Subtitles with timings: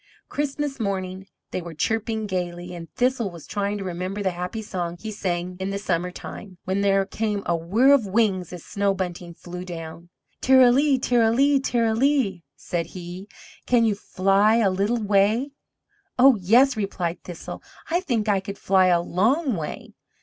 [0.29, 4.97] Christmas morning they were chirping gaily, and Thistle was trying to remember the happy song
[4.97, 8.95] he sang in the summer time, when there came a whirr of wings as Snow
[8.95, 10.09] Bunting flew down.
[10.41, 13.27] "Ter ra lee, ter ra lee, ter ra lee," said he,
[13.67, 15.51] "can you fly a little way?"
[16.17, 17.61] "Oh, yes," replied Thistle.
[17.91, 19.93] "I THINK I could fly a LONG way."